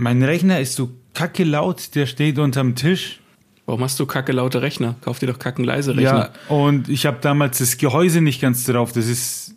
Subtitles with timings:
[0.00, 3.20] Mein Rechner ist so kacke laut, der steht unterm Tisch.
[3.66, 4.96] Warum hast du kacke laute Rechner?
[5.02, 6.30] Kauf dir doch kacken leise Rechner.
[6.48, 8.92] Ja, und ich habe damals das Gehäuse nicht ganz drauf.
[8.92, 9.54] Das ist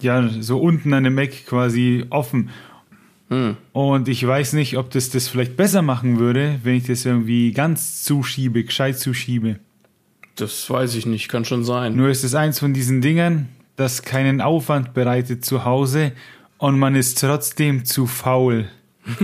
[0.00, 2.50] ja so unten an dem Eck quasi offen.
[3.30, 3.56] Hm.
[3.72, 7.50] Und ich weiß nicht, ob das das vielleicht besser machen würde, wenn ich das irgendwie
[7.50, 9.58] ganz zuschiebe, gescheit zuschiebe.
[10.36, 11.96] Das weiß ich nicht, kann schon sein.
[11.96, 16.12] Nur ist es eins von diesen Dingern, das keinen Aufwand bereitet zu Hause
[16.58, 18.68] und man ist trotzdem zu faul.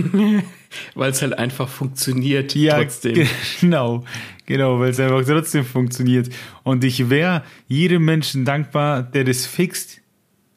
[0.95, 3.27] Weil es halt einfach funktioniert Ja, trotzdem.
[3.61, 4.03] genau,
[4.45, 6.29] genau, weil es einfach trotzdem funktioniert.
[6.63, 10.01] Und ich wäre jedem Menschen dankbar, der das fixt,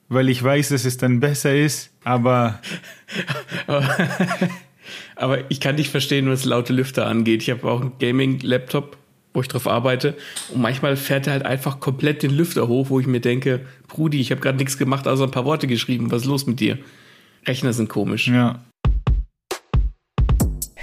[0.09, 1.91] weil ich weiß, dass es dann besser ist.
[2.05, 2.61] Aber
[5.16, 7.43] Aber ich kann nicht verstehen, was laute Lüfter angeht.
[7.43, 8.97] Ich habe auch einen Gaming-Laptop,
[9.35, 10.16] wo ich drauf arbeite.
[10.52, 14.21] Und manchmal fährt er halt einfach komplett den Lüfter hoch, wo ich mir denke, Brudi,
[14.21, 16.11] ich habe gerade nichts gemacht, außer ein paar Worte geschrieben.
[16.11, 16.79] Was ist los mit dir?
[17.47, 18.29] Rechner sind komisch.
[18.29, 18.61] ja,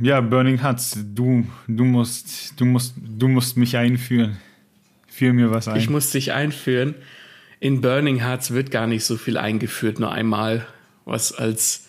[0.00, 4.38] Ja, Burning Huts, du, du musst, du musst, du musst mich einführen.
[5.06, 5.76] Führ mir was ein.
[5.76, 6.94] Ich muss dich einführen.
[7.58, 10.66] In Burning Hearts wird gar nicht so viel eingeführt, nur einmal,
[11.04, 11.88] was als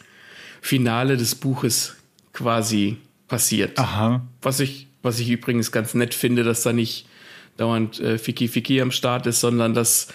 [0.61, 1.95] Finale des Buches
[2.33, 2.97] quasi
[3.29, 3.79] passiert.
[3.79, 4.21] Aha.
[4.41, 7.07] Was ich, was ich übrigens ganz nett finde, dass da nicht
[7.55, 10.09] dauernd äh, Fiki Fiki am Start ist, sondern dass,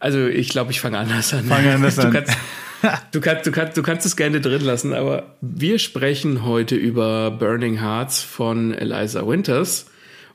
[0.00, 1.44] also ich glaube, ich fange anders an.
[1.44, 2.12] Fang anders an.
[2.12, 2.36] Kannst,
[3.12, 7.30] du, kannst, du, kannst, du kannst es gerne drin lassen, aber wir sprechen heute über
[7.30, 9.86] Burning Hearts von Eliza Winters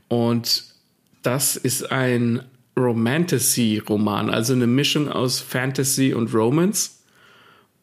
[0.08, 0.64] und
[1.24, 2.42] das ist ein
[2.78, 7.02] Romantasy-Roman, also eine Mischung aus Fantasy und Romance.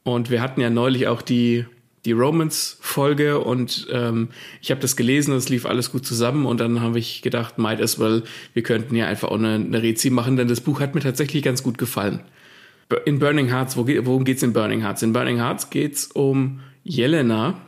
[0.03, 1.66] Und wir hatten ja neulich auch die,
[2.04, 4.28] die Romance-Folge und ähm,
[4.62, 7.81] ich habe das gelesen, es lief alles gut zusammen und dann habe ich gedacht, might
[7.81, 8.22] as well,
[8.54, 11.43] wir könnten ja einfach auch eine, eine Rezi machen, denn das Buch hat mir tatsächlich
[11.43, 12.21] ganz gut gefallen.
[13.04, 15.03] In Burning Hearts, worum geht's in Burning Hearts?
[15.03, 17.60] In Burning Hearts geht's um Jelena,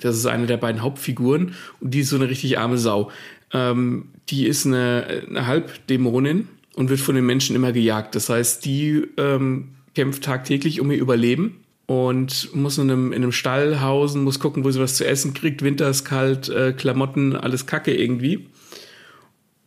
[0.00, 3.10] das ist eine der beiden Hauptfiguren und die ist so eine richtig arme Sau.
[3.52, 8.14] Ähm, die ist eine, eine Halbdämonin und wird von den Menschen immer gejagt.
[8.14, 13.32] Das heißt, die ähm, kämpft tagtäglich um ihr Überleben und muss in einem, in einem
[13.32, 15.62] Stall hausen, muss gucken, wo sie was zu essen kriegt.
[15.62, 18.48] Winter ist kalt, äh, Klamotten, alles Kacke irgendwie.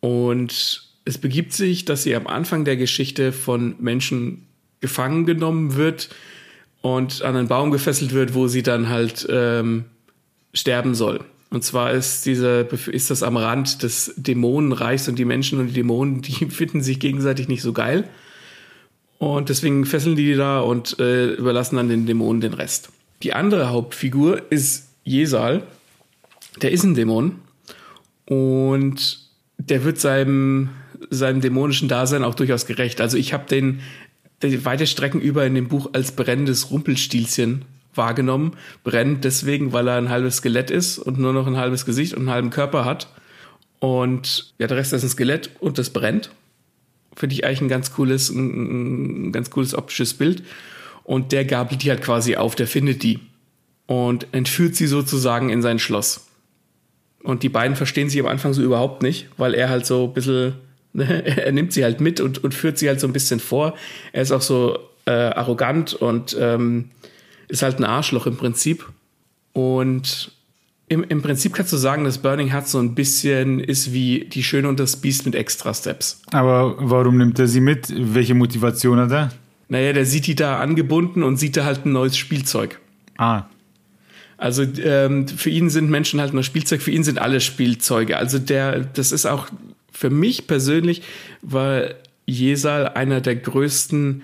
[0.02, 4.46] Und es begibt sich, dass sie am Anfang der Geschichte von Menschen
[4.82, 6.10] gefangen genommen wird
[6.82, 9.86] und an einen Baum gefesselt wird, wo sie dann halt ähm,
[10.54, 11.22] sterben soll.
[11.50, 15.74] Und zwar ist diese, ist das am Rand des Dämonenreichs und die Menschen und die
[15.74, 18.08] Dämonen, die finden sich gegenseitig nicht so geil.
[19.18, 22.90] Und deswegen fesseln die da und äh, überlassen dann den Dämonen den Rest.
[23.22, 25.64] Die andere Hauptfigur ist Jesal.
[26.62, 27.40] Der ist ein Dämon.
[28.26, 29.20] Und
[29.58, 30.70] der wird seinem,
[31.10, 33.02] seinem dämonischen Dasein auch durchaus gerecht.
[33.02, 33.82] Also ich habe den
[34.42, 38.54] weite Strecken über in dem Buch als brennendes Rumpelstilzchen wahrgenommen.
[38.84, 42.22] Brennt deswegen, weil er ein halbes Skelett ist und nur noch ein halbes Gesicht und
[42.22, 43.08] einen halben Körper hat.
[43.80, 46.32] Und ja, der Rest ist ein Skelett und das brennt.
[47.16, 50.44] Finde ich eigentlich ein ganz cooles, ein, ein ganz cooles optisches Bild.
[51.04, 53.20] Und der gabelt die halt quasi auf, der findet die
[53.88, 56.28] und entführt sie sozusagen in sein Schloss.
[57.24, 60.14] Und die beiden verstehen sich am Anfang so überhaupt nicht, weil er halt so ein
[60.14, 60.54] bisschen,
[60.94, 63.76] er nimmt sie halt mit und, und führt sie halt so ein bisschen vor.
[64.12, 66.90] Er ist auch so äh, arrogant und ähm,
[67.48, 68.88] ist halt ein Arschloch im Prinzip.
[69.54, 70.32] Und
[70.88, 74.44] im, im Prinzip kannst du sagen, dass Burning Hearts so ein bisschen ist wie die
[74.44, 76.22] Schöne und das Biest mit Extra-Steps.
[76.32, 77.94] Aber warum nimmt er sie mit?
[77.96, 79.30] Welche Motivation hat er?
[79.68, 82.80] Naja, der sieht die da angebunden und sieht da halt ein neues Spielzeug.
[83.18, 83.44] Ah,
[84.38, 88.18] Also ähm, für ihn sind Menschen halt nur Spielzeug, für ihn sind alle Spielzeuge.
[88.18, 89.48] Also der, das ist auch
[89.92, 91.02] für mich persönlich,
[91.42, 91.90] war
[92.26, 94.24] Jesal einer der größten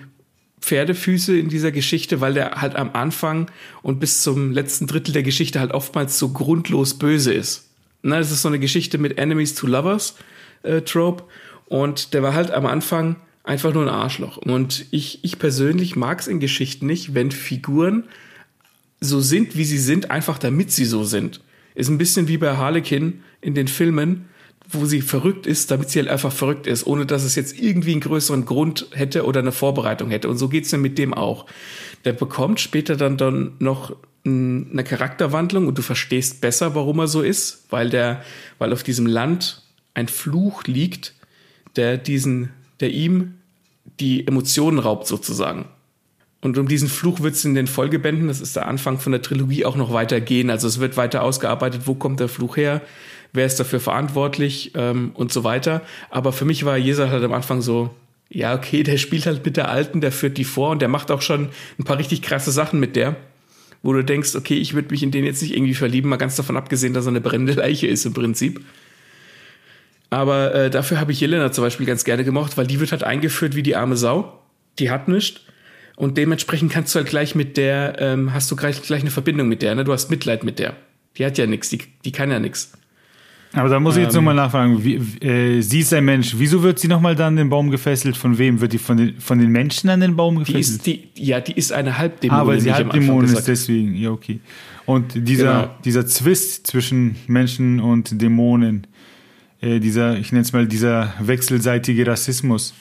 [0.60, 3.50] Pferdefüße in dieser Geschichte, weil der halt am Anfang
[3.82, 7.70] und bis zum letzten Drittel der Geschichte halt oftmals so grundlos böse ist.
[8.02, 10.16] Na, das ist so eine Geschichte mit Enemies to Lovers
[10.62, 11.24] äh, Trope
[11.66, 14.36] und der war halt am Anfang einfach nur ein Arschloch.
[14.38, 18.04] Und ich, ich persönlich mag es in Geschichten nicht, wenn Figuren
[19.00, 21.40] so sind, wie sie sind, einfach damit sie so sind.
[21.74, 24.26] Ist ein bisschen wie bei Harlequin in den Filmen,
[24.68, 27.92] wo sie verrückt ist, damit sie halt einfach verrückt ist, ohne dass es jetzt irgendwie
[27.92, 30.28] einen größeren Grund hätte oder eine Vorbereitung hätte.
[30.28, 31.46] Und so geht's dann mit dem auch.
[32.04, 37.22] Der bekommt später dann, dann noch eine Charakterwandlung und du verstehst besser, warum er so
[37.22, 38.22] ist, weil der,
[38.58, 39.62] weil auf diesem Land
[39.94, 41.14] ein Fluch liegt,
[41.76, 43.34] der diesen, der ihm
[44.00, 45.66] die Emotionen raubt sozusagen.
[46.42, 49.22] Und um diesen Fluch wird es in den Folgebänden, das ist der Anfang von der
[49.22, 50.50] Trilogie, auch noch weitergehen.
[50.50, 52.82] Also es wird weiter ausgearbeitet, wo kommt der Fluch her,
[53.36, 55.82] wer ist dafür verantwortlich ähm, und so weiter.
[56.10, 57.90] Aber für mich war Jesal halt am Anfang so,
[58.28, 61.10] ja, okay, der spielt halt mit der Alten, der führt die vor und der macht
[61.10, 63.16] auch schon ein paar richtig krasse Sachen mit der,
[63.82, 66.36] wo du denkst, okay, ich würde mich in den jetzt nicht irgendwie verlieben, mal ganz
[66.36, 68.60] davon abgesehen, dass er eine brennende Leiche ist im Prinzip.
[70.10, 73.04] Aber äh, dafür habe ich Jelena zum Beispiel ganz gerne gemocht, weil die wird halt
[73.04, 74.40] eingeführt wie die arme Sau.
[74.78, 75.40] Die hat nichts.
[75.96, 79.48] Und dementsprechend kannst du halt gleich mit der, ähm, hast du gleich, gleich eine Verbindung
[79.48, 79.84] mit der, ne?
[79.84, 80.76] Du hast Mitleid mit der.
[81.16, 82.72] Die hat ja nichts, die, die kann ja nichts.
[83.56, 84.84] Aber da muss ich jetzt ähm, nochmal nachfragen.
[84.84, 86.34] Wie, äh, sie ist ein Mensch.
[86.36, 88.16] Wieso wird sie nochmal dann an den Baum gefesselt?
[88.16, 88.60] Von wem?
[88.60, 90.84] Wird die von den, von den Menschen an den Baum gefesselt?
[90.84, 92.42] Die ist, die, ja, die ist eine Halbdämonin.
[92.42, 93.96] Ah, weil sie Halbdämonin ist deswegen.
[93.96, 94.40] Ja, okay.
[94.84, 95.74] Und dieser, genau.
[95.84, 98.86] dieser Zwist zwischen Menschen und Dämonen,
[99.60, 102.74] äh, dieser, ich nenne es mal, dieser wechselseitige Rassismus,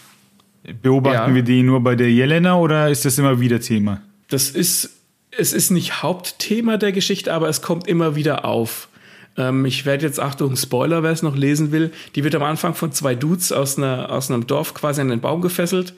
[0.81, 1.36] beobachten ja.
[1.36, 4.01] wir den nur bei der Jelena oder ist das immer wieder Thema?
[4.28, 4.89] Das ist,
[5.31, 8.89] es ist nicht Hauptthema der Geschichte, aber es kommt immer wieder auf.
[9.37, 12.73] Ähm, ich werde jetzt, Achtung, Spoiler, wer es noch lesen will, die wird am Anfang
[12.73, 15.93] von zwei Dudes aus, einer, aus einem Dorf quasi an den Baum gefesselt.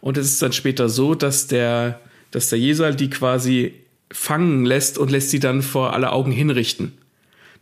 [0.00, 2.00] Und es ist dann später so, dass der,
[2.30, 3.74] dass der Jesal die quasi
[4.10, 6.92] fangen lässt und lässt sie dann vor alle Augen hinrichten.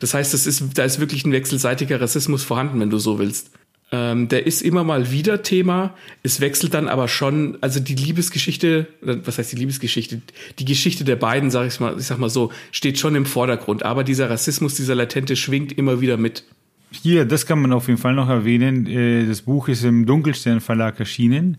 [0.00, 3.50] Das heißt, es ist, da ist wirklich ein wechselseitiger Rassismus vorhanden, wenn du so willst.
[3.92, 5.94] Ähm, der ist immer mal wieder Thema.
[6.22, 10.22] Es wechselt dann aber schon, also die Liebesgeschichte, was heißt die Liebesgeschichte?
[10.60, 13.82] Die Geschichte der beiden, sag ich mal, ich sag mal so, steht schon im Vordergrund.
[13.82, 16.44] Aber dieser Rassismus, dieser latente, schwingt immer wieder mit.
[16.92, 18.86] Hier, das kann man auf jeden Fall noch erwähnen.
[18.86, 21.56] Äh, das Buch ist im Dunkelstern Verlag erschienen.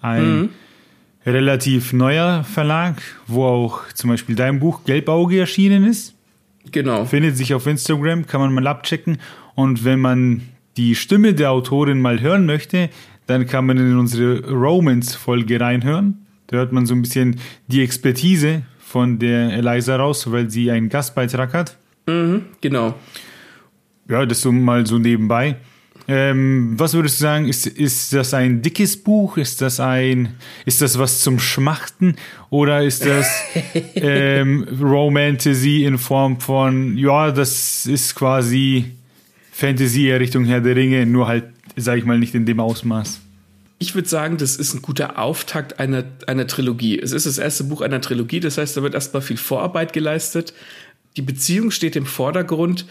[0.00, 0.48] Ein mhm.
[1.26, 6.14] relativ neuer Verlag, wo auch zum Beispiel dein Buch Gelbauge erschienen ist.
[6.72, 7.04] Genau.
[7.04, 9.18] Findet sich auf Instagram, kann man mal abchecken.
[9.54, 10.42] Und wenn man
[10.76, 12.90] die Stimme der Autorin mal hören möchte,
[13.26, 16.26] dann kann man in unsere Romance-Folge reinhören.
[16.48, 20.88] Da hört man so ein bisschen die Expertise von der Eliza raus, weil sie einen
[20.88, 21.76] Gastbeitrag hat.
[22.06, 22.94] Mhm, genau.
[24.08, 25.56] Ja, das so mal so nebenbei.
[26.06, 29.38] Ähm, was würdest du sagen, ist, ist das ein dickes Buch?
[29.38, 30.34] Ist das ein,
[30.66, 32.16] ist das was zum Schmachten?
[32.50, 33.26] Oder ist das
[33.94, 38.92] ähm, Romantasy in Form von, ja, das ist quasi
[39.54, 41.44] Fantasy Richtung Herr der Ringe, nur halt,
[41.76, 43.20] sag ich mal, nicht in dem Ausmaß.
[43.78, 46.98] Ich würde sagen, das ist ein guter Auftakt einer, einer Trilogie.
[46.98, 50.54] Es ist das erste Buch einer Trilogie, das heißt, da wird erstmal viel Vorarbeit geleistet.
[51.16, 52.86] Die Beziehung steht im Vordergrund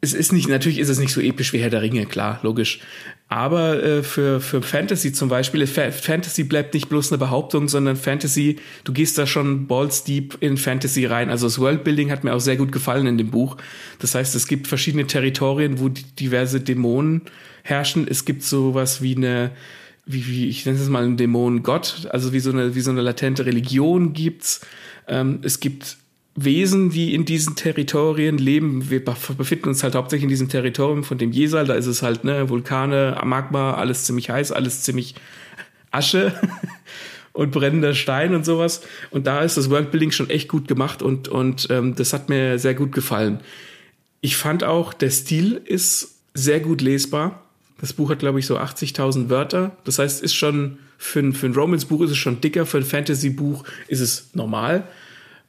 [0.00, 2.80] es ist nicht, natürlich ist es nicht so episch wie Herr der Ringe, klar, logisch.
[3.28, 8.56] Aber äh, für, für Fantasy zum Beispiel, Fantasy bleibt nicht bloß eine Behauptung, sondern Fantasy,
[8.84, 11.28] du gehst da schon balls deep in Fantasy rein.
[11.28, 13.56] Also das Worldbuilding hat mir auch sehr gut gefallen in dem Buch.
[13.98, 17.22] Das heißt, es gibt verschiedene Territorien, wo diverse Dämonen
[17.64, 18.06] herrschen.
[18.08, 19.50] Es gibt sowas wie eine,
[20.04, 23.00] wie, wie ich nenne es mal einen Dämonengott, also wie so eine, wie so eine
[23.00, 24.60] latente Religion gibt's.
[25.08, 25.96] Ähm, es gibt
[26.36, 28.90] Wesen, die in diesen Territorien leben.
[28.90, 31.66] Wir befinden uns halt hauptsächlich in diesem Territorium von dem Jesal.
[31.66, 35.14] Da ist es halt, ne, Vulkane, Magma, alles ziemlich heiß, alles ziemlich
[35.90, 36.38] Asche
[37.32, 38.82] und brennender Stein und sowas.
[39.10, 42.58] Und da ist das Worldbuilding schon echt gut gemacht und, und ähm, das hat mir
[42.58, 43.40] sehr gut gefallen.
[44.20, 47.42] Ich fand auch, der Stil ist sehr gut lesbar.
[47.80, 49.76] Das Buch hat, glaube ich, so 80.000 Wörter.
[49.84, 52.84] Das heißt, ist schon für ein, für ein Romance-Buch ist es schon dicker, für ein
[52.84, 54.84] Fantasy-Buch ist es normal.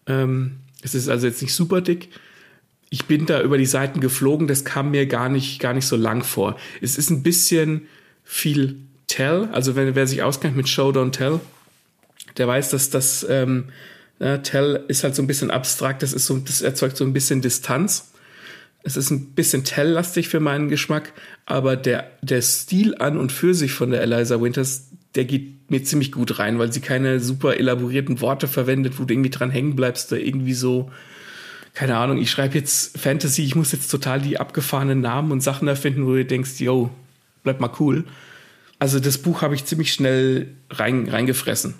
[0.05, 2.10] Ähm, es ist also jetzt nicht super dick.
[2.89, 5.98] Ich bin da über die Seiten geflogen, das kam mir gar nicht, gar nicht so
[5.98, 6.57] lang vor.
[6.81, 7.88] Es ist ein bisschen
[8.24, 11.39] viel Tell, also wenn wer sich auskennt mit Show Don't Tell,
[12.38, 13.69] der weiß, dass das ähm,
[14.19, 17.13] ja, Tell ist halt so ein bisschen abstrakt, das ist so, das erzeugt so ein
[17.13, 18.12] bisschen Distanz.
[18.84, 21.12] Es ist ein bisschen Tell-lastig für meinen Geschmack,
[21.46, 25.83] aber der, der Stil an und für sich von der Eliza Winters, der geht mir
[25.83, 29.75] ziemlich gut rein, weil sie keine super elaborierten Worte verwendet, wo du irgendwie dran hängen
[29.75, 30.91] bleibst oder irgendwie so,
[31.74, 35.67] keine Ahnung, ich schreibe jetzt Fantasy, ich muss jetzt total die abgefahrenen Namen und Sachen
[35.67, 36.91] erfinden, wo du denkst, yo,
[37.43, 38.05] bleib mal cool.
[38.79, 41.74] Also das Buch habe ich ziemlich schnell rein, reingefressen.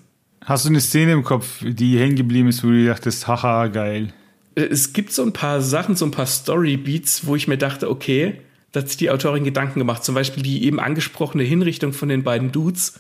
[0.44, 4.14] Hast du eine Szene im Kopf, die hängen geblieben ist, wo du dachtest, haha, geil?
[4.56, 8.42] Es gibt so ein paar Sachen, so ein paar Story-Beats, wo ich mir dachte, okay,
[8.72, 10.04] da hat sich die Autorin Gedanken gemacht.
[10.04, 13.00] Zum Beispiel die eben angesprochene Hinrichtung von den beiden Dudes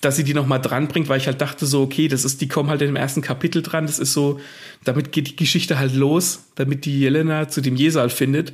[0.00, 2.70] dass sie die nochmal dranbringt, weil ich halt dachte so, okay, das ist, die kommen
[2.70, 4.40] halt im ersten Kapitel dran, das ist so,
[4.84, 8.52] damit geht die Geschichte halt los, damit die Jelena zu dem Jesal findet.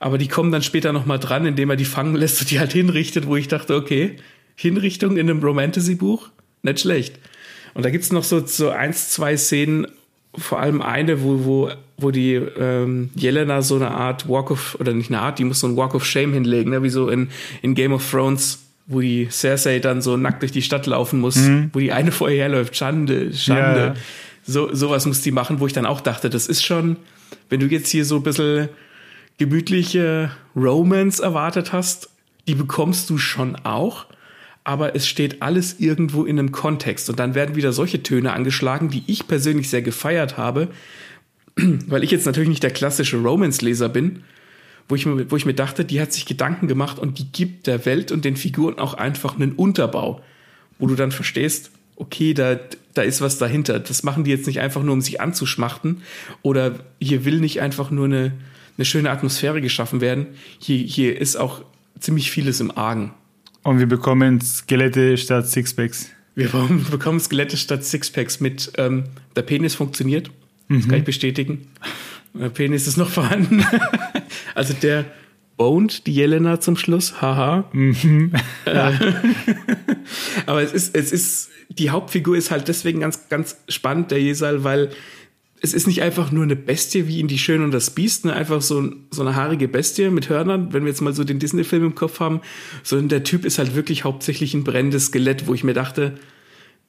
[0.00, 2.72] Aber die kommen dann später nochmal dran, indem er die fangen lässt und die halt
[2.72, 4.16] hinrichtet, wo ich dachte, okay,
[4.56, 6.28] Hinrichtung in einem Romantasy-Buch?
[6.62, 7.18] Nicht schlecht.
[7.74, 9.86] Und da gibt's noch so, so eins, zwei Szenen,
[10.36, 14.92] vor allem eine, wo, wo, wo die ähm, Jelena so eine Art Walk of, oder
[14.92, 16.82] nicht eine Art, die muss so ein Walk of Shame hinlegen, ne?
[16.82, 17.28] wie so in,
[17.62, 21.36] in Game of Thrones, wo die Cersei dann so nackt durch die Stadt laufen muss,
[21.36, 21.70] mhm.
[21.72, 22.76] wo die eine vorher herläuft.
[22.76, 23.80] Schande, Schande.
[23.80, 23.94] Ja.
[24.46, 26.96] So, sowas muss die machen, wo ich dann auch dachte, das ist schon,
[27.48, 28.68] wenn du jetzt hier so ein bisschen
[29.38, 32.10] gemütliche Romance erwartet hast,
[32.46, 34.06] die bekommst du schon auch
[34.64, 37.10] aber es steht alles irgendwo in einem Kontext.
[37.10, 40.68] Und dann werden wieder solche Töne angeschlagen, die ich persönlich sehr gefeiert habe,
[41.56, 44.24] weil ich jetzt natürlich nicht der klassische Romance-Leser bin,
[44.88, 47.66] wo ich, mir, wo ich mir dachte, die hat sich Gedanken gemacht und die gibt
[47.66, 50.20] der Welt und den Figuren auch einfach einen Unterbau,
[50.78, 52.58] wo du dann verstehst, okay, da,
[52.92, 53.78] da ist was dahinter.
[53.78, 56.02] Das machen die jetzt nicht einfach nur, um sich anzuschmachten
[56.42, 58.32] oder hier will nicht einfach nur eine,
[58.76, 60.26] eine schöne Atmosphäre geschaffen werden.
[60.58, 61.62] Hier, hier ist auch
[61.98, 63.12] ziemlich vieles im Argen.
[63.62, 66.10] Und wir bekommen Skelette statt Sixpacks.
[66.34, 66.48] Wir
[66.90, 69.04] bekommen Skelette statt Sixpacks mit ähm,
[69.36, 70.30] der Penis funktioniert.
[70.68, 70.88] Das mhm.
[70.88, 71.68] kann ich bestätigen.
[72.34, 73.64] Der Penis ist noch vorhanden.
[74.54, 75.04] also der
[75.56, 77.20] boned die Jelena zum Schluss.
[77.20, 77.68] Haha.
[77.72, 78.32] Mhm.
[78.64, 78.92] Äh,
[80.46, 84.64] aber es ist, es ist, die Hauptfigur ist halt deswegen ganz, ganz spannend, der Jesal,
[84.64, 84.90] weil
[85.64, 88.34] es ist nicht einfach nur eine Bestie wie in Die Schön und das Biest, ne?
[88.34, 91.84] einfach so, so eine haarige Bestie mit Hörnern, wenn wir jetzt mal so den Disney-Film
[91.86, 92.42] im Kopf haben,
[92.82, 96.16] sondern der Typ ist halt wirklich hauptsächlich ein brennendes Skelett, wo ich mir dachte,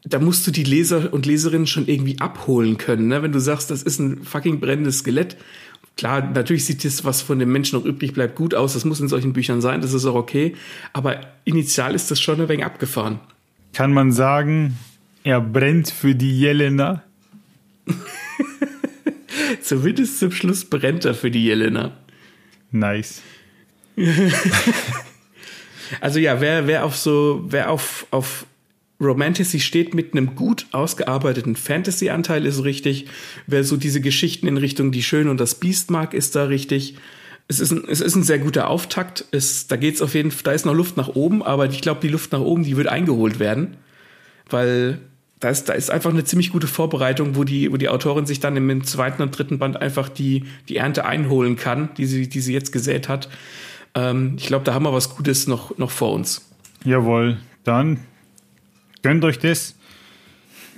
[0.03, 3.23] da musst du die Leser und Leserinnen schon irgendwie abholen können, ne?
[3.23, 5.37] wenn du sagst, das ist ein fucking brennendes Skelett.
[5.97, 8.73] Klar, natürlich sieht das, was von dem Menschen noch übrig bleibt, gut aus.
[8.73, 10.55] Das muss in solchen Büchern sein, das ist auch okay.
[10.91, 13.19] Aber initial ist das schon ein wenig abgefahren.
[13.73, 14.77] Kann man sagen,
[15.23, 17.03] er brennt für die Jelena?
[19.61, 21.97] Zumindest zum Schluss brennt er für die Jelena.
[22.71, 23.21] Nice.
[26.01, 28.45] also ja, wer, wer auf so, wer auf, auf
[29.01, 33.07] Romantasy steht mit einem gut ausgearbeiteten Fantasy-Anteil ist richtig.
[33.45, 36.95] Wer so diese Geschichten in Richtung Die Schöne und das Biest mag, ist da richtig.
[37.47, 39.25] Es ist ein, es ist ein sehr guter Auftakt.
[39.31, 41.99] Es, da geht's auf jeden Fall, da ist noch Luft nach oben, aber ich glaube,
[42.01, 43.77] die Luft nach oben, die wird eingeholt werden.
[44.49, 44.99] Weil
[45.39, 48.39] da ist, da ist einfach eine ziemlich gute Vorbereitung, wo die, wo die Autorin sich
[48.39, 52.39] dann im zweiten und dritten Band einfach die, die Ernte einholen kann, die sie, die
[52.39, 53.29] sie jetzt gesät hat.
[53.93, 56.49] Ähm, ich glaube, da haben wir was Gutes noch, noch vor uns.
[56.85, 57.99] Jawohl, dann
[59.05, 59.75] gönnt euch das.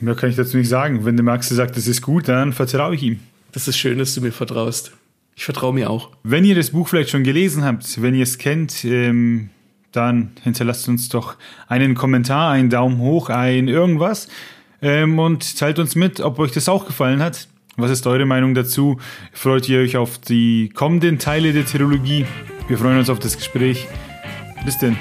[0.02, 1.06] Mehr kann ich dazu nicht sagen.
[1.06, 3.22] Wenn der Max sagt, das ist gut, dann vertraue ich ihm.
[3.54, 4.92] Das ist schön, dass du mir vertraust.
[5.38, 6.10] Ich vertraue mir auch.
[6.24, 9.50] Wenn ihr das Buch vielleicht schon gelesen habt, wenn ihr es kennt, ähm,
[9.94, 11.38] dann hinterlasst uns doch
[11.70, 14.28] einen Kommentar, einen Daumen hoch, ein irgendwas
[14.82, 17.48] ähm, und teilt uns mit, ob euch das auch gefallen hat.
[17.78, 19.00] Was ist eure Meinung dazu?
[19.32, 22.26] Freut ihr euch auf die kommenden Teile der Trilogie?
[22.68, 23.88] Wir freuen uns auf das Gespräch.
[24.66, 24.98] Bis denn.